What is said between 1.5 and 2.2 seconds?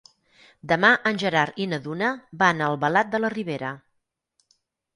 i na Duna